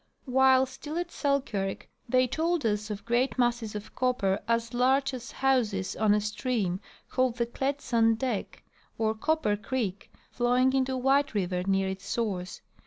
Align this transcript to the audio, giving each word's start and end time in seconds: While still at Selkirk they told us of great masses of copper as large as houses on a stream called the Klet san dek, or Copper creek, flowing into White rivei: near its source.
While 0.25 0.65
still 0.65 0.97
at 0.97 1.11
Selkirk 1.11 1.87
they 2.09 2.25
told 2.25 2.65
us 2.65 2.89
of 2.89 3.05
great 3.05 3.37
masses 3.37 3.75
of 3.75 3.93
copper 3.93 4.39
as 4.47 4.73
large 4.73 5.13
as 5.13 5.29
houses 5.31 5.95
on 5.95 6.15
a 6.15 6.19
stream 6.19 6.79
called 7.07 7.37
the 7.37 7.45
Klet 7.45 7.81
san 7.81 8.15
dek, 8.17 8.63
or 8.97 9.13
Copper 9.13 9.55
creek, 9.55 10.11
flowing 10.31 10.73
into 10.73 10.97
White 10.97 11.35
rivei: 11.35 11.67
near 11.67 11.87
its 11.87 12.07
source. 12.07 12.61